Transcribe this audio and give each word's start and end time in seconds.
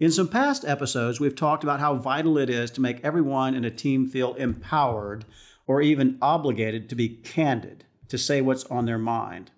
In 0.00 0.12
some 0.12 0.28
past 0.28 0.64
episodes, 0.64 1.18
we've 1.18 1.34
talked 1.34 1.64
about 1.64 1.80
how 1.80 1.96
vital 1.96 2.38
it 2.38 2.48
is 2.48 2.70
to 2.72 2.80
make 2.80 3.04
everyone 3.04 3.54
in 3.54 3.64
a 3.64 3.70
team 3.70 4.06
feel 4.06 4.34
empowered 4.34 5.24
or 5.66 5.82
even 5.82 6.18
obligated 6.22 6.88
to 6.88 6.94
be 6.94 7.08
candid, 7.08 7.84
to 8.06 8.16
say 8.16 8.40
what's 8.40 8.64
on 8.66 8.86
their 8.86 8.98
mind. 8.98 9.50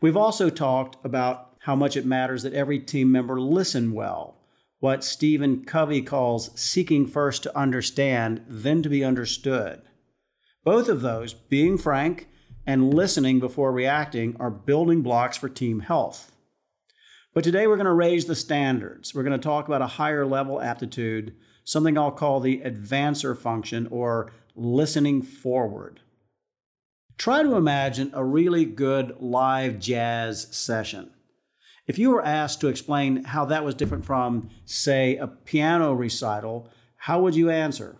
We've 0.00 0.16
also 0.16 0.50
talked 0.50 1.04
about 1.04 1.56
how 1.62 1.74
much 1.74 1.96
it 1.96 2.06
matters 2.06 2.44
that 2.44 2.52
every 2.52 2.78
team 2.78 3.10
member 3.10 3.40
listen 3.40 3.92
well, 3.92 4.36
what 4.78 5.02
Stephen 5.02 5.64
Covey 5.64 6.02
calls 6.02 6.50
seeking 6.54 7.04
first 7.04 7.42
to 7.42 7.58
understand, 7.58 8.44
then 8.46 8.82
to 8.82 8.88
be 8.88 9.02
understood. 9.02 9.82
Both 10.62 10.88
of 10.88 11.00
those, 11.00 11.34
being 11.34 11.76
frank 11.76 12.28
and 12.66 12.94
listening 12.94 13.40
before 13.40 13.72
reacting, 13.72 14.36
are 14.38 14.50
building 14.50 15.02
blocks 15.02 15.36
for 15.36 15.48
team 15.48 15.80
health. 15.80 16.30
But 17.34 17.42
today 17.42 17.66
we're 17.66 17.76
going 17.76 17.86
to 17.86 17.92
raise 17.92 18.26
the 18.26 18.36
standards. 18.36 19.12
We're 19.12 19.24
going 19.24 19.38
to 19.38 19.42
talk 19.42 19.66
about 19.66 19.82
a 19.82 19.88
higher 19.88 20.24
level 20.24 20.60
aptitude, 20.60 21.34
something 21.64 21.98
I'll 21.98 22.12
call 22.12 22.38
the 22.38 22.60
advancer 22.60 23.36
function 23.36 23.88
or 23.90 24.30
listening 24.54 25.20
forward. 25.20 25.98
Try 27.18 27.42
to 27.42 27.56
imagine 27.56 28.12
a 28.14 28.24
really 28.24 28.64
good 28.64 29.16
live 29.20 29.80
jazz 29.80 30.46
session. 30.56 31.10
If 31.88 31.98
you 31.98 32.10
were 32.10 32.24
asked 32.24 32.60
to 32.60 32.68
explain 32.68 33.24
how 33.24 33.44
that 33.46 33.64
was 33.64 33.74
different 33.74 34.04
from, 34.04 34.50
say, 34.64 35.16
a 35.16 35.26
piano 35.26 35.92
recital, 35.92 36.70
how 36.96 37.20
would 37.20 37.34
you 37.34 37.50
answer? 37.50 37.96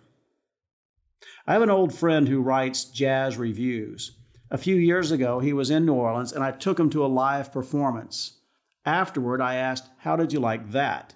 I 1.45 1.53
have 1.53 1.61
an 1.61 1.69
old 1.69 1.93
friend 1.93 2.29
who 2.29 2.41
writes 2.41 2.85
jazz 2.85 3.35
reviews. 3.35 4.13
A 4.49 4.57
few 4.57 4.75
years 4.75 5.11
ago, 5.11 5.39
he 5.39 5.51
was 5.51 5.69
in 5.69 5.85
New 5.85 5.93
Orleans 5.93 6.31
and 6.31 6.43
I 6.43 6.51
took 6.51 6.79
him 6.79 6.89
to 6.91 7.05
a 7.05 7.07
live 7.07 7.51
performance. 7.51 8.37
Afterward, 8.85 9.41
I 9.41 9.55
asked, 9.55 9.89
How 9.99 10.15
did 10.15 10.31
you 10.31 10.39
like 10.39 10.71
that? 10.71 11.15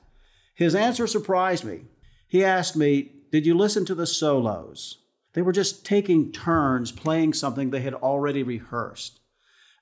His 0.55 0.75
answer 0.75 1.07
surprised 1.07 1.63
me. 1.63 1.83
He 2.27 2.43
asked 2.43 2.75
me, 2.75 3.11
Did 3.31 3.45
you 3.45 3.55
listen 3.55 3.85
to 3.85 3.95
the 3.95 4.07
solos? 4.07 4.97
They 5.33 5.41
were 5.41 5.51
just 5.51 5.85
taking 5.85 6.31
turns 6.31 6.91
playing 6.91 7.33
something 7.33 7.69
they 7.69 7.81
had 7.81 7.93
already 7.93 8.43
rehearsed. 8.43 9.19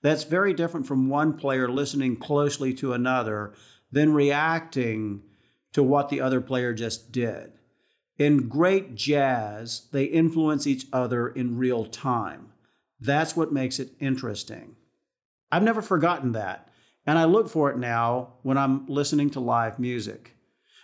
That's 0.02 0.24
very 0.24 0.54
different 0.54 0.86
from 0.86 1.10
one 1.10 1.34
player 1.34 1.70
listening 1.70 2.18
closely 2.18 2.74
to 2.76 2.94
another, 2.94 3.54
then 3.92 4.14
reacting 4.14 5.24
to 5.74 5.82
what 5.82 6.10
the 6.10 6.22
other 6.22 6.42
player 6.42 6.74
just 6.74 7.12
did. 7.12 7.54
In 8.18 8.50
great 8.50 8.96
jazz, 8.96 9.88
they 9.92 10.06
influence 10.06 10.68
each 10.68 10.88
other 10.92 11.28
in 11.28 11.58
real 11.58 11.86
time. 11.86 12.52
That's 13.00 13.36
what 13.36 13.54
makes 13.54 13.80
it 13.80 13.94
interesting. 14.00 14.76
I've 15.52 15.64
never 15.64 15.82
forgotten 15.82 16.32
that. 16.34 16.70
And 17.08 17.18
I 17.18 17.24
look 17.24 17.48
for 17.48 17.72
it 17.72 17.78
now 17.78 18.34
when 18.44 18.58
I'm 18.58 18.86
listening 18.88 19.30
to 19.32 19.40
live 19.40 19.80
music. 19.80 20.36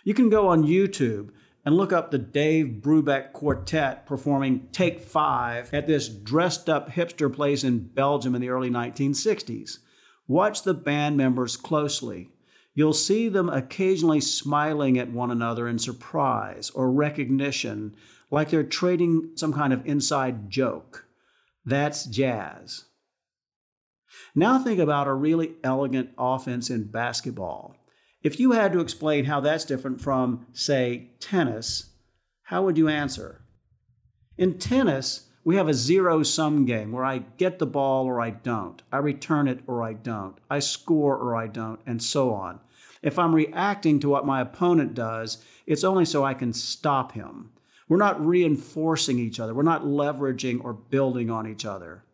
You 0.04 0.14
can 0.14 0.30
go 0.30 0.48
on 0.48 0.64
YouTube 0.64 1.30
and 1.66 1.76
look 1.76 1.92
up 1.92 2.10
the 2.10 2.18
Dave 2.18 2.80
Brubeck 2.80 3.32
Quartet 3.32 4.06
performing 4.06 4.68
Take 4.72 5.00
Five 5.00 5.72
at 5.72 5.86
this 5.86 6.08
dressed 6.08 6.70
up 6.70 6.90
hipster 6.90 7.32
place 7.32 7.62
in 7.62 7.78
Belgium 7.78 8.34
in 8.34 8.40
the 8.40 8.48
early 8.48 8.70
1960s. 8.70 9.78
Watch 10.26 10.62
the 10.62 10.74
band 10.74 11.18
members 11.18 11.56
closely. 11.58 12.30
You'll 12.74 12.94
see 12.94 13.28
them 13.28 13.50
occasionally 13.50 14.20
smiling 14.20 14.98
at 14.98 15.10
one 15.10 15.30
another 15.30 15.68
in 15.68 15.78
surprise 15.78 16.70
or 16.70 16.90
recognition, 16.90 17.94
like 18.30 18.48
they're 18.48 18.62
trading 18.64 19.32
some 19.36 19.52
kind 19.52 19.72
of 19.72 19.86
inside 19.86 20.50
joke. 20.50 21.06
That's 21.64 22.04
jazz. 22.04 22.86
Now 24.34 24.58
think 24.58 24.80
about 24.80 25.06
a 25.06 25.14
really 25.14 25.52
elegant 25.62 26.10
offense 26.18 26.68
in 26.68 26.84
basketball. 26.84 27.76
If 28.22 28.40
you 28.40 28.52
had 28.52 28.72
to 28.72 28.80
explain 28.80 29.26
how 29.26 29.40
that's 29.40 29.64
different 29.64 30.00
from, 30.00 30.46
say, 30.52 31.10
tennis, 31.20 31.90
how 32.44 32.64
would 32.64 32.76
you 32.76 32.88
answer? 32.88 33.42
In 34.36 34.58
tennis, 34.58 35.28
we 35.44 35.56
have 35.56 35.68
a 35.68 35.74
zero 35.74 36.22
sum 36.22 36.64
game 36.64 36.90
where 36.90 37.04
I 37.04 37.18
get 37.18 37.58
the 37.58 37.66
ball 37.66 38.06
or 38.06 38.20
I 38.20 38.30
don't, 38.30 38.82
I 38.90 38.96
return 38.96 39.46
it 39.46 39.60
or 39.66 39.82
I 39.82 39.92
don't, 39.92 40.36
I 40.50 40.58
score 40.58 41.16
or 41.16 41.36
I 41.36 41.46
don't, 41.46 41.80
and 41.86 42.02
so 42.02 42.32
on. 42.32 42.60
If 43.02 43.18
I'm 43.18 43.34
reacting 43.34 44.00
to 44.00 44.08
what 44.08 44.26
my 44.26 44.40
opponent 44.40 44.94
does, 44.94 45.44
it's 45.66 45.84
only 45.84 46.06
so 46.06 46.24
I 46.24 46.34
can 46.34 46.54
stop 46.54 47.12
him. 47.12 47.50
We're 47.88 47.98
not 47.98 48.24
reinforcing 48.24 49.18
each 49.18 49.38
other, 49.38 49.54
we're 49.54 49.62
not 49.62 49.84
leveraging 49.84 50.64
or 50.64 50.72
building 50.72 51.30
on 51.30 51.46
each 51.46 51.66
other. 51.66 52.04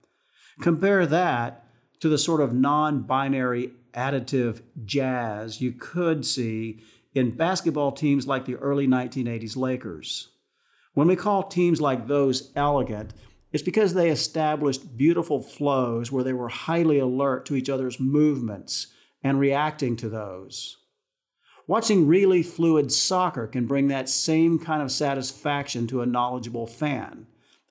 Compare 0.60 1.06
that 1.06 1.64
to 2.00 2.08
the 2.08 2.18
sort 2.18 2.40
of 2.40 2.52
non 2.52 3.02
binary 3.02 3.72
additive 3.94 4.62
jazz 4.84 5.60
you 5.60 5.72
could 5.72 6.24
see 6.24 6.82
in 7.14 7.36
basketball 7.36 7.92
teams 7.92 8.26
like 8.26 8.44
the 8.44 8.56
early 8.56 8.86
1980s 8.86 9.56
Lakers. 9.56 10.28
When 10.94 11.08
we 11.08 11.16
call 11.16 11.44
teams 11.44 11.80
like 11.80 12.06
those 12.06 12.50
elegant, 12.56 13.14
it's 13.52 13.62
because 13.62 13.94
they 13.94 14.10
established 14.10 14.96
beautiful 14.96 15.42
flows 15.42 16.12
where 16.12 16.22
they 16.22 16.32
were 16.32 16.48
highly 16.48 16.98
alert 16.98 17.46
to 17.46 17.56
each 17.56 17.68
other's 17.68 17.98
movements 17.98 18.88
and 19.22 19.40
reacting 19.40 19.96
to 19.96 20.08
those. 20.08 20.76
Watching 21.66 22.06
really 22.08 22.42
fluid 22.42 22.90
soccer 22.90 23.46
can 23.46 23.66
bring 23.66 23.88
that 23.88 24.08
same 24.08 24.58
kind 24.58 24.82
of 24.82 24.90
satisfaction 24.90 25.86
to 25.88 26.00
a 26.00 26.06
knowledgeable 26.06 26.66
fan. 26.66 27.26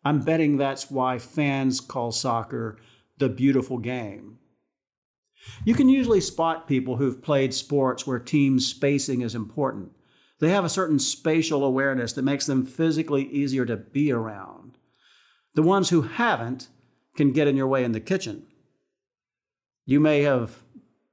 I'm 0.06 0.22
betting 0.22 0.57
that's 0.57 0.90
why 0.90 1.17
fans 1.17 1.81
call 1.81 2.11
soccer 2.11 2.78
the 3.19 3.30
beautiful 3.30 3.78
game. 3.78 4.40
You 5.63 5.74
can 5.74 5.88
usually 5.90 6.22
spot 6.22 6.68
people 6.68 6.97
who've 6.97 7.22
played 7.22 7.53
sports 7.53 8.06
where 8.06 8.19
team 8.19 8.59
spacing 8.59 9.22
is 9.22 9.35
important. 9.35 9.91
They 10.40 10.50
have 10.50 10.66
a 10.66 10.69
certain 10.69 11.00
spatial 11.00 11.63
awareness 11.63 12.13
that 12.13 12.24
makes 12.24 12.46
them 12.46 12.66
physically 12.66 13.29
easier 13.29 13.66
to 13.66 13.78
be 13.78 14.12
around. 14.12 14.78
The 15.56 15.62
ones 15.62 15.90
who 15.90 16.03
haven't 16.03 16.69
can 17.16 17.31
get 17.31 17.47
in 17.47 17.58
your 17.58 17.68
way 17.68 17.84
in 17.84 17.91
the 17.91 18.00
kitchen. 18.00 18.47
You 19.85 20.00
may 20.00 20.22
have 20.22 20.59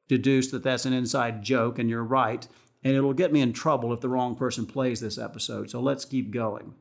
deduced 0.09 0.53
that 0.53 0.63
that's 0.63 0.87
an 0.87 0.93
inside 0.93 1.43
joke, 1.43 1.79
and 1.79 1.91
you're 1.91 2.05
right, 2.05 2.47
and 2.85 2.95
it'll 2.95 3.15
get 3.15 3.33
me 3.33 3.41
in 3.41 3.53
trouble 3.53 3.93
if 3.93 4.01
the 4.01 4.09
wrong 4.09 4.37
person 4.37 4.67
plays 4.67 5.01
this 5.01 5.19
episode, 5.19 5.71
so 5.71 5.81
let's 5.81 6.05
keep 6.05 6.31
going. 6.31 6.75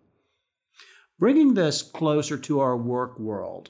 Bringing 1.18 1.54
this 1.54 1.82
closer 1.82 2.38
to 2.38 2.60
our 2.60 2.78
work 2.78 3.18
world, 3.18 3.70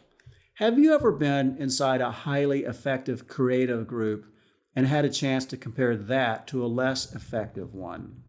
have 0.56 0.80
you 0.80 0.94
ever 0.94 1.12
been 1.12 1.58
inside 1.60 2.00
a 2.00 2.12
highly 2.12 2.64
effective 2.64 3.28
creative 3.28 3.88
group 3.88 4.26
and 4.74 4.88
had 4.88 5.04
a 5.04 5.10
chance 5.10 5.46
to 5.46 5.58
compare 5.58 5.98
that 5.98 6.48
to 6.48 6.64
a 6.64 6.68
less 6.68 7.14
effective 7.14 7.74
one? 7.74 8.24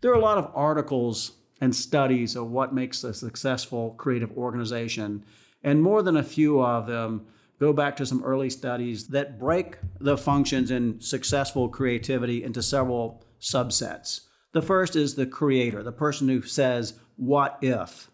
There 0.00 0.10
are 0.10 0.18
a 0.18 0.20
lot 0.20 0.38
of 0.38 0.50
articles 0.52 1.32
and 1.60 1.76
studies 1.76 2.34
of 2.34 2.50
what 2.50 2.74
makes 2.74 3.04
a 3.04 3.14
successful 3.14 3.90
creative 3.98 4.36
organization, 4.36 5.24
and 5.62 5.80
more 5.80 6.02
than 6.02 6.16
a 6.16 6.24
few 6.24 6.60
of 6.60 6.86
them 6.86 7.26
go 7.60 7.72
back 7.72 7.96
to 7.96 8.06
some 8.06 8.24
early 8.24 8.50
studies 8.50 9.08
that 9.08 9.38
break 9.38 9.76
the 10.00 10.16
functions 10.16 10.72
in 10.72 11.00
successful 11.00 11.68
creativity 11.68 12.42
into 12.42 12.62
several 12.62 13.22
subsets. 13.40 14.22
The 14.52 14.62
first 14.62 14.96
is 14.96 15.14
the 15.14 15.26
creator, 15.26 15.84
the 15.84 15.92
person 15.92 16.28
who 16.28 16.42
says, 16.42 16.94
What 17.16 17.58
if? 17.62 18.10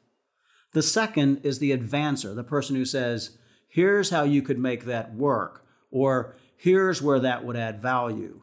The 0.76 0.82
second 0.82 1.40
is 1.42 1.58
the 1.58 1.74
advancer, 1.74 2.34
the 2.34 2.44
person 2.44 2.76
who 2.76 2.84
says, 2.84 3.38
here's 3.66 4.10
how 4.10 4.24
you 4.24 4.42
could 4.42 4.58
make 4.58 4.84
that 4.84 5.14
work, 5.14 5.64
or 5.90 6.36
here's 6.54 7.00
where 7.00 7.18
that 7.18 7.46
would 7.46 7.56
add 7.56 7.80
value. 7.80 8.42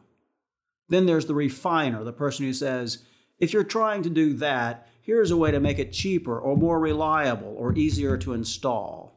Then 0.88 1.06
there's 1.06 1.26
the 1.26 1.34
refiner, 1.34 2.02
the 2.02 2.12
person 2.12 2.44
who 2.44 2.52
says, 2.52 3.04
if 3.38 3.52
you're 3.52 3.62
trying 3.62 4.02
to 4.02 4.10
do 4.10 4.32
that, 4.32 4.88
here's 5.00 5.30
a 5.30 5.36
way 5.36 5.52
to 5.52 5.60
make 5.60 5.78
it 5.78 5.92
cheaper 5.92 6.36
or 6.36 6.56
more 6.56 6.80
reliable 6.80 7.54
or 7.56 7.72
easier 7.78 8.16
to 8.16 8.32
install. 8.32 9.16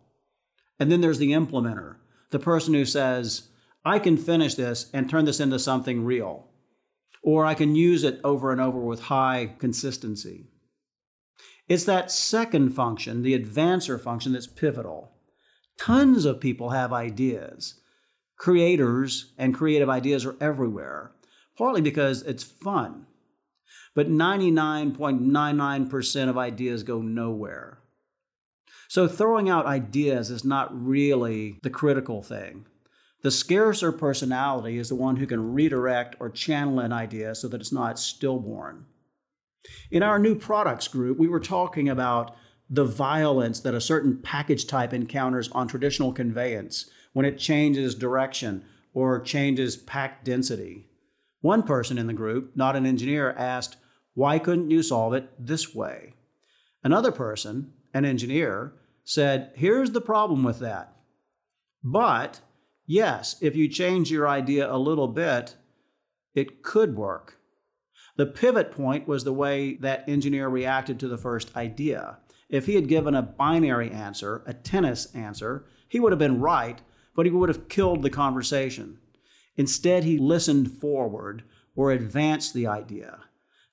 And 0.79 0.91
then 0.91 1.01
there's 1.01 1.17
the 1.17 1.31
implementer, 1.31 1.95
the 2.29 2.37
person 2.37 2.75
who 2.75 2.85
says, 2.85 3.47
I 3.83 3.97
can 3.97 4.17
finish 4.17 4.53
this 4.53 4.91
and 4.93 5.09
turn 5.09 5.25
this 5.25 5.39
into 5.39 5.57
something 5.57 6.05
real, 6.05 6.51
or 7.23 7.47
I 7.47 7.55
can 7.55 7.75
use 7.75 8.03
it 8.03 8.21
over 8.23 8.51
and 8.51 8.61
over 8.61 8.77
with 8.77 9.01
high 9.01 9.55
consistency. 9.57 10.51
It's 11.67 11.83
that 11.83 12.11
second 12.11 12.69
function, 12.71 13.23
the 13.23 13.37
advancer 13.37 13.99
function, 13.99 14.31
that's 14.33 14.47
pivotal. 14.47 15.11
Tons 15.77 16.23
of 16.25 16.39
people 16.39 16.69
have 16.69 16.93
ideas. 16.93 17.81
Creators 18.37 19.33
and 19.37 19.53
creative 19.53 19.89
ideas 19.89 20.25
are 20.25 20.37
everywhere, 20.39 21.11
partly 21.57 21.81
because 21.81 22.21
it's 22.23 22.43
fun. 22.43 23.05
But 23.93 24.09
99.99% 24.09 26.29
of 26.29 26.37
ideas 26.37 26.83
go 26.83 27.01
nowhere. 27.01 27.79
So 28.87 29.05
throwing 29.07 29.49
out 29.49 29.65
ideas 29.65 30.31
is 30.31 30.45
not 30.45 30.69
really 30.71 31.59
the 31.63 31.69
critical 31.69 32.21
thing. 32.21 32.65
The 33.23 33.31
scarcer 33.31 33.91
personality 33.91 34.77
is 34.77 34.87
the 34.89 34.95
one 34.95 35.15
who 35.17 35.27
can 35.27 35.53
redirect 35.53 36.15
or 36.19 36.29
channel 36.29 36.79
an 36.79 36.93
idea 36.93 37.35
so 37.35 37.49
that 37.49 37.59
it's 37.59 37.73
not 37.73 37.99
stillborn. 37.99 38.85
In 39.91 40.03
our 40.03 40.19
new 40.19 40.35
products 40.35 40.87
group, 40.87 41.17
we 41.17 41.27
were 41.27 41.39
talking 41.39 41.89
about 41.89 42.35
the 42.69 42.85
violence 42.85 43.59
that 43.61 43.73
a 43.73 43.81
certain 43.81 44.17
package 44.17 44.67
type 44.67 44.93
encounters 44.93 45.49
on 45.51 45.67
traditional 45.67 46.11
conveyance 46.11 46.89
when 47.13 47.25
it 47.25 47.37
changes 47.37 47.95
direction 47.95 48.65
or 48.93 49.21
changes 49.21 49.77
pack 49.77 50.23
density. 50.23 50.87
One 51.41 51.63
person 51.63 51.97
in 51.97 52.07
the 52.07 52.13
group, 52.13 52.55
not 52.55 52.75
an 52.75 52.85
engineer, 52.85 53.31
asked, 53.31 53.77
Why 54.13 54.39
couldn't 54.39 54.71
you 54.71 54.83
solve 54.83 55.13
it 55.13 55.29
this 55.39 55.73
way? 55.73 56.13
Another 56.83 57.11
person, 57.11 57.73
an 57.93 58.05
engineer, 58.05 58.73
said, 59.03 59.51
Here's 59.55 59.91
the 59.91 60.01
problem 60.01 60.43
with 60.43 60.59
that. 60.59 60.93
But 61.83 62.41
yes, 62.85 63.37
if 63.41 63.55
you 63.55 63.69
change 63.69 64.11
your 64.11 64.27
idea 64.27 64.71
a 64.71 64.77
little 64.77 65.07
bit, 65.07 65.55
it 66.33 66.63
could 66.63 66.95
work. 66.95 67.36
The 68.17 68.25
pivot 68.25 68.71
point 68.71 69.07
was 69.07 69.23
the 69.23 69.33
way 69.33 69.75
that 69.75 70.09
engineer 70.09 70.49
reacted 70.49 70.99
to 70.99 71.07
the 71.07 71.17
first 71.17 71.55
idea. 71.55 72.17
If 72.49 72.65
he 72.65 72.75
had 72.75 72.87
given 72.87 73.13
a 73.13 73.21
binary 73.21 73.91
answer, 73.91 74.41
a 74.45 74.53
tennis 74.53 75.13
answer, 75.13 75.65
he 75.87 75.99
would 75.99 76.11
have 76.11 76.19
been 76.19 76.41
right, 76.41 76.81
but 77.15 77.25
he 77.25 77.31
would 77.31 77.49
have 77.49 77.69
killed 77.69 78.01
the 78.01 78.09
conversation. 78.09 78.97
Instead, 79.55 80.03
he 80.03 80.17
listened 80.17 80.71
forward 80.71 81.43
or 81.75 81.91
advanced 81.91 82.53
the 82.53 82.65
idea. 82.65 83.19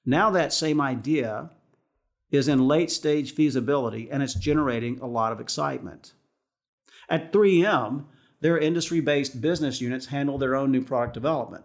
Now, 0.04 0.30
that 0.30 0.52
same 0.52 0.80
idea 0.80 1.50
is 2.30 2.48
in 2.48 2.68
late 2.68 2.90
stage 2.90 3.32
feasibility 3.32 4.10
and 4.10 4.22
it's 4.22 4.34
generating 4.34 4.98
a 5.00 5.06
lot 5.06 5.32
of 5.32 5.40
excitement. 5.40 6.12
At 7.08 7.32
3M, 7.32 8.04
their 8.40 8.58
industry 8.58 9.00
based 9.00 9.40
business 9.40 9.80
units 9.80 10.06
handle 10.06 10.36
their 10.36 10.54
own 10.54 10.70
new 10.70 10.82
product 10.82 11.14
development. 11.14 11.64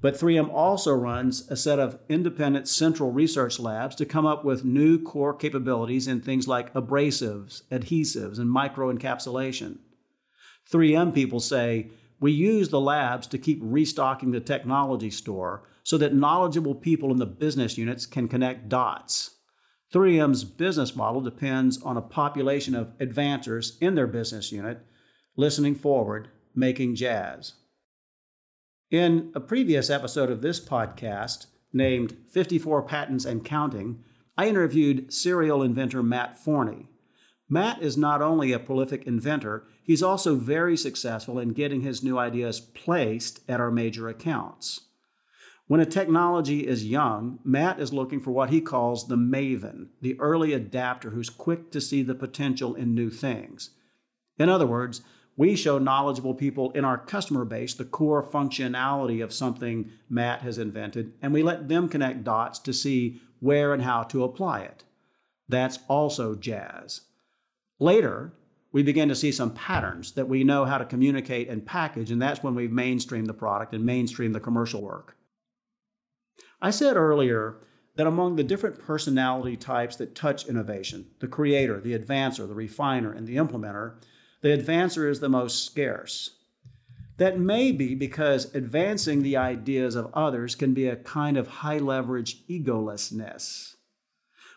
But 0.00 0.14
3M 0.14 0.52
also 0.52 0.92
runs 0.92 1.50
a 1.50 1.56
set 1.56 1.78
of 1.78 1.98
independent 2.08 2.68
central 2.68 3.10
research 3.10 3.58
labs 3.58 3.96
to 3.96 4.06
come 4.06 4.26
up 4.26 4.44
with 4.44 4.64
new 4.64 5.02
core 5.02 5.34
capabilities 5.34 6.06
in 6.06 6.20
things 6.20 6.46
like 6.46 6.72
abrasives, 6.74 7.62
adhesives, 7.70 8.38
and 8.38 8.54
microencapsulation. 8.54 9.78
3M 10.70 11.14
people 11.14 11.40
say, 11.40 11.90
we 12.20 12.32
use 12.32 12.68
the 12.68 12.80
labs 12.80 13.26
to 13.28 13.38
keep 13.38 13.58
restocking 13.62 14.30
the 14.30 14.40
technology 14.40 15.10
store 15.10 15.68
so 15.82 15.98
that 15.98 16.14
knowledgeable 16.14 16.74
people 16.74 17.10
in 17.10 17.18
the 17.18 17.26
business 17.26 17.76
units 17.76 18.06
can 18.06 18.28
connect 18.28 18.68
dots. 18.68 19.36
3M's 19.92 20.44
business 20.44 20.96
model 20.96 21.20
depends 21.20 21.80
on 21.82 21.96
a 21.96 22.02
population 22.02 22.74
of 22.74 22.96
advancers 22.98 23.76
in 23.80 23.94
their 23.94 24.06
business 24.06 24.50
unit 24.50 24.80
listening 25.36 25.74
forward, 25.74 26.28
making 26.54 26.94
jazz. 26.94 27.54
In 28.90 29.32
a 29.34 29.40
previous 29.40 29.88
episode 29.88 30.30
of 30.30 30.42
this 30.42 30.60
podcast, 30.60 31.46
named 31.72 32.16
54 32.30 32.82
Patents 32.82 33.24
and 33.24 33.42
Counting, 33.42 34.04
I 34.36 34.46
interviewed 34.46 35.12
serial 35.12 35.62
inventor 35.62 36.02
Matt 36.02 36.38
Forney. 36.38 36.90
Matt 37.48 37.82
is 37.82 37.96
not 37.96 38.20
only 38.20 38.52
a 38.52 38.58
prolific 38.58 39.06
inventor, 39.06 39.66
he's 39.82 40.02
also 40.02 40.34
very 40.34 40.76
successful 40.76 41.38
in 41.38 41.54
getting 41.54 41.80
his 41.80 42.02
new 42.02 42.18
ideas 42.18 42.60
placed 42.60 43.40
at 43.48 43.58
our 43.58 43.70
major 43.70 44.08
accounts. 44.08 44.82
When 45.66 45.80
a 45.80 45.86
technology 45.86 46.66
is 46.66 46.84
young, 46.84 47.38
Matt 47.42 47.80
is 47.80 47.94
looking 47.94 48.20
for 48.20 48.32
what 48.32 48.50
he 48.50 48.60
calls 48.60 49.08
the 49.08 49.16
maven, 49.16 49.88
the 50.02 50.20
early 50.20 50.52
adapter 50.52 51.10
who's 51.10 51.30
quick 51.30 51.70
to 51.70 51.80
see 51.80 52.02
the 52.02 52.14
potential 52.14 52.74
in 52.74 52.94
new 52.94 53.08
things. 53.08 53.70
In 54.38 54.50
other 54.50 54.66
words, 54.66 55.00
we 55.36 55.56
show 55.56 55.78
knowledgeable 55.78 56.34
people 56.34 56.70
in 56.72 56.84
our 56.84 56.98
customer 56.98 57.44
base 57.44 57.74
the 57.74 57.84
core 57.84 58.22
functionality 58.22 59.22
of 59.22 59.32
something 59.32 59.90
Matt 60.08 60.42
has 60.42 60.58
invented, 60.58 61.12
and 61.20 61.32
we 61.32 61.42
let 61.42 61.68
them 61.68 61.88
connect 61.88 62.24
dots 62.24 62.58
to 62.60 62.72
see 62.72 63.20
where 63.40 63.72
and 63.72 63.82
how 63.82 64.02
to 64.04 64.24
apply 64.24 64.60
it. 64.60 64.84
That's 65.48 65.80
also 65.88 66.34
jazz. 66.34 67.02
Later, 67.78 68.32
we 68.72 68.82
begin 68.82 69.08
to 69.08 69.14
see 69.14 69.30
some 69.30 69.54
patterns 69.54 70.12
that 70.12 70.28
we 70.28 70.42
know 70.44 70.64
how 70.64 70.78
to 70.78 70.84
communicate 70.84 71.48
and 71.48 71.66
package, 71.66 72.10
and 72.10 72.20
that's 72.20 72.42
when 72.42 72.54
we 72.54 72.68
mainstream 72.68 73.26
the 73.26 73.34
product 73.34 73.74
and 73.74 73.84
mainstream 73.84 74.32
the 74.32 74.40
commercial 74.40 74.82
work. 74.82 75.16
I 76.60 76.70
said 76.70 76.96
earlier 76.96 77.58
that 77.96 78.06
among 78.06 78.36
the 78.36 78.42
different 78.42 78.80
personality 78.80 79.56
types 79.56 79.96
that 79.96 80.14
touch 80.14 80.46
innovation 80.46 81.06
the 81.20 81.28
creator, 81.28 81.80
the 81.80 81.96
advancer, 81.96 82.48
the 82.48 82.54
refiner, 82.54 83.12
and 83.12 83.26
the 83.26 83.36
implementer 83.36 83.94
the 84.44 84.54
advancer 84.54 85.08
is 85.08 85.20
the 85.20 85.28
most 85.30 85.64
scarce. 85.64 86.32
That 87.16 87.40
may 87.40 87.72
be 87.72 87.94
because 87.94 88.54
advancing 88.54 89.22
the 89.22 89.38
ideas 89.38 89.94
of 89.94 90.12
others 90.12 90.54
can 90.54 90.74
be 90.74 90.86
a 90.86 90.96
kind 90.96 91.38
of 91.38 91.48
high 91.48 91.78
leverage 91.78 92.46
egolessness. 92.46 93.76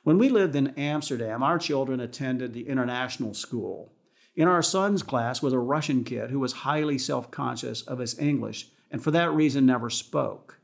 When 0.04 0.18
we 0.18 0.28
lived 0.28 0.58
in 0.58 0.78
Amsterdam, 0.78 1.42
our 1.42 1.58
children 1.58 2.02
attended 2.02 2.54
the 2.54 2.68
international 2.68 3.34
school. 3.34 3.94
In 4.36 4.50
our 4.50 4.62
son's 4.62 5.04
class 5.04 5.42
was 5.42 5.54
a 5.54 5.60
Russian 5.60 6.04
kid 6.04 6.32
who 6.32 6.40
was 6.42 6.52
highly 6.52 6.98
self 6.98 7.32
conscious 7.32 7.82
of 7.84 8.00
his 8.00 8.20
English 8.20 8.68
and 8.92 9.02
for 9.02 9.12
that 9.12 9.32
reason 9.32 9.66
never 9.66 9.90
spoke. 9.90 10.60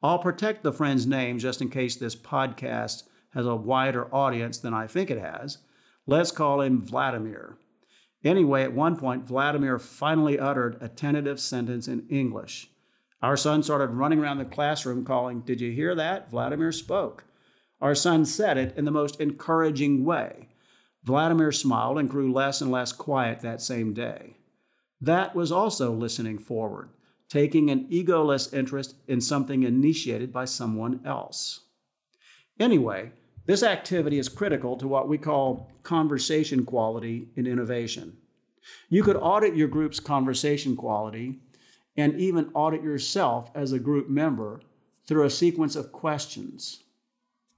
I'll 0.00 0.20
protect 0.20 0.62
the 0.62 0.72
friend's 0.72 1.08
name 1.08 1.40
just 1.40 1.60
in 1.60 1.70
case 1.70 1.96
this 1.96 2.14
podcast 2.14 3.02
has 3.34 3.46
a 3.46 3.56
wider 3.56 4.14
audience 4.14 4.58
than 4.58 4.74
I 4.74 4.86
think 4.86 5.10
it 5.10 5.18
has. 5.18 5.58
Let's 6.06 6.30
call 6.30 6.60
him 6.60 6.80
Vladimir. 6.80 7.56
Anyway, 8.22 8.62
at 8.62 8.74
one 8.74 8.96
point, 8.96 9.26
Vladimir 9.26 9.78
finally 9.78 10.38
uttered 10.38 10.76
a 10.80 10.88
tentative 10.88 11.40
sentence 11.40 11.88
in 11.88 12.06
English. 12.08 12.70
Our 13.22 13.36
son 13.36 13.62
started 13.62 13.90
running 13.90 14.18
around 14.18 14.38
the 14.38 14.44
classroom 14.44 15.04
calling, 15.04 15.40
Did 15.40 15.60
you 15.60 15.72
hear 15.72 15.94
that? 15.94 16.30
Vladimir 16.30 16.72
spoke. 16.72 17.24
Our 17.80 17.94
son 17.94 18.24
said 18.24 18.58
it 18.58 18.76
in 18.76 18.84
the 18.84 18.90
most 18.90 19.20
encouraging 19.20 20.04
way. 20.04 20.48
Vladimir 21.02 21.50
smiled 21.50 21.98
and 21.98 22.10
grew 22.10 22.32
less 22.32 22.60
and 22.60 22.70
less 22.70 22.92
quiet 22.92 23.40
that 23.40 23.62
same 23.62 23.94
day. 23.94 24.36
That 25.00 25.34
was 25.34 25.50
also 25.50 25.92
listening 25.92 26.38
forward, 26.38 26.90
taking 27.28 27.70
an 27.70 27.86
egoless 27.88 28.52
interest 28.52 28.96
in 29.08 29.22
something 29.22 29.62
initiated 29.62 30.30
by 30.30 30.44
someone 30.44 31.00
else. 31.06 31.60
Anyway, 32.58 33.12
this 33.46 33.62
activity 33.62 34.18
is 34.18 34.28
critical 34.28 34.76
to 34.76 34.88
what 34.88 35.08
we 35.08 35.18
call 35.18 35.70
conversation 35.82 36.64
quality 36.64 37.28
in 37.36 37.46
innovation. 37.46 38.16
You 38.88 39.02
could 39.02 39.16
audit 39.16 39.56
your 39.56 39.68
group's 39.68 40.00
conversation 40.00 40.76
quality 40.76 41.38
and 41.96 42.20
even 42.20 42.50
audit 42.54 42.82
yourself 42.82 43.50
as 43.54 43.72
a 43.72 43.78
group 43.78 44.08
member 44.08 44.60
through 45.06 45.24
a 45.24 45.30
sequence 45.30 45.76
of 45.76 45.92
questions. 45.92 46.84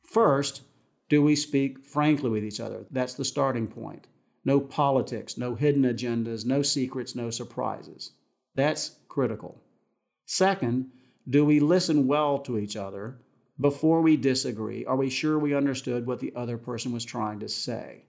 First, 0.02 0.62
do 1.08 1.22
we 1.22 1.36
speak 1.36 1.84
frankly 1.84 2.30
with 2.30 2.44
each 2.44 2.60
other? 2.60 2.86
That's 2.90 3.14
the 3.14 3.24
starting 3.24 3.66
point. 3.66 4.06
No 4.44 4.60
politics, 4.60 5.36
no 5.36 5.54
hidden 5.54 5.82
agendas, 5.82 6.44
no 6.46 6.62
secrets, 6.62 7.14
no 7.14 7.30
surprises. 7.30 8.12
That's 8.54 8.96
critical. 9.08 9.60
Second, 10.26 10.90
do 11.28 11.44
we 11.44 11.60
listen 11.60 12.06
well 12.06 12.38
to 12.40 12.58
each 12.58 12.76
other 12.76 13.18
before 13.62 14.02
we 14.02 14.16
disagree, 14.16 14.84
are 14.84 14.96
we 14.96 15.08
sure 15.08 15.38
we 15.38 15.54
understood 15.54 16.06
what 16.06 16.18
the 16.18 16.32
other 16.34 16.58
person 16.58 16.92
was 16.92 17.04
trying 17.04 17.40
to 17.40 17.48
say? 17.48 18.04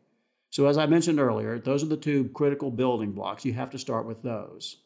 So, 0.50 0.66
as 0.68 0.78
I 0.78 0.86
mentioned 0.86 1.20
earlier, 1.20 1.60
those 1.60 1.84
are 1.84 1.88
the 1.88 1.98
two 1.98 2.30
critical 2.30 2.70
building 2.70 3.12
blocks. 3.12 3.46
You 3.46 3.54
have 3.54 3.70
to 3.70 3.80
start 3.80 4.06
with 4.06 4.22
those. 4.22 4.78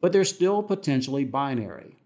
But 0.00 0.12
they're 0.12 0.24
still 0.24 0.62
potentially 0.62 1.24
binary, 1.24 1.96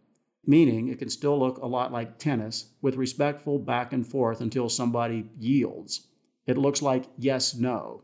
meaning 0.47 0.89
it 0.89 0.99
can 0.99 1.11
still 1.11 1.39
look 1.39 1.59
a 1.59 1.67
lot 1.67 1.93
like 1.93 2.19
tennis 2.19 2.71
with 2.81 2.97
respectful 2.97 3.59
back 3.59 3.93
and 3.93 4.07
forth 4.07 4.41
until 4.41 4.69
somebody 4.69 5.25
yields. 5.39 6.09
It 6.47 6.59
looks 6.59 6.83
like 6.83 7.07
yes, 7.19 7.55
no. 7.55 8.03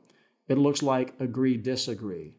It 0.48 0.58
looks 0.58 0.82
like 0.82 1.14
agree, 1.20 1.56
disagree. 1.56 2.34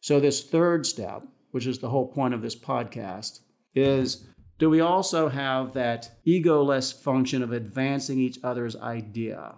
So, 0.00 0.20
this 0.20 0.48
third 0.48 0.86
step, 0.86 1.26
which 1.50 1.66
is 1.66 1.78
the 1.78 1.90
whole 1.90 2.06
point 2.06 2.34
of 2.34 2.42
this 2.42 2.56
podcast, 2.56 3.40
is 3.74 4.26
do 4.58 4.70
we 4.70 4.80
also 4.80 5.28
have 5.28 5.72
that 5.72 6.10
egoless 6.26 6.94
function 6.94 7.42
of 7.42 7.52
advancing 7.52 8.18
each 8.18 8.38
other's 8.44 8.76
idea? 8.76 9.54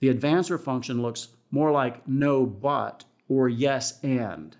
The 0.00 0.12
advancer 0.12 0.60
function 0.60 1.00
looks 1.00 1.28
more 1.50 1.70
like 1.70 2.06
no 2.06 2.44
but 2.44 3.04
or 3.28 3.48
yes 3.48 3.98
and. 4.02 4.56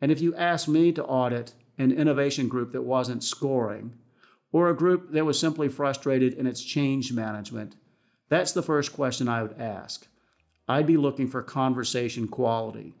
And 0.00 0.10
if 0.10 0.20
you 0.20 0.34
ask 0.34 0.66
me 0.66 0.92
to 0.92 1.04
audit 1.04 1.52
an 1.78 1.92
innovation 1.92 2.48
group 2.48 2.72
that 2.72 2.82
wasn't 2.82 3.22
scoring, 3.22 3.94
or 4.50 4.68
a 4.68 4.76
group 4.76 5.12
that 5.12 5.24
was 5.24 5.38
simply 5.38 5.68
frustrated 5.68 6.34
in 6.34 6.46
its 6.46 6.62
change 6.62 7.12
management, 7.12 7.76
that's 8.28 8.52
the 8.52 8.62
first 8.62 8.92
question 8.92 9.28
I 9.28 9.42
would 9.42 9.58
ask. 9.58 10.06
I'd 10.68 10.86
be 10.86 10.96
looking 10.96 11.28
for 11.28 11.42
conversation 11.42 12.28
quality, 12.28 12.94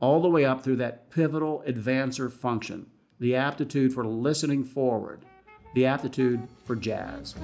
all 0.00 0.20
the 0.20 0.28
way 0.28 0.44
up 0.44 0.62
through 0.62 0.76
that 0.76 1.10
pivotal 1.10 1.62
advancer 1.66 2.32
function, 2.32 2.86
the 3.20 3.36
aptitude 3.36 3.92
for 3.92 4.06
listening 4.06 4.64
forward 4.64 5.24
the 5.76 5.84
aptitude 5.84 6.40
for 6.64 6.74
jazz. 6.74 7.34